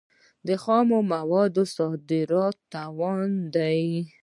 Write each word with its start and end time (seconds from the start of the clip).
د 0.47 0.49
خامو 0.63 0.99
موادو 1.13 1.63
صادرات 1.75 2.57
تاوان 2.73 3.29
دی. 3.55 3.79